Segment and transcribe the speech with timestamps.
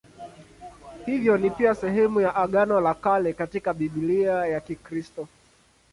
[1.05, 5.27] Hivyo ni pia sehemu ya Agano la Kale katika Biblia ya Kikristo.